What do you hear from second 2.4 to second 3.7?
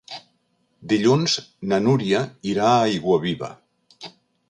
irà a Aiguaviva.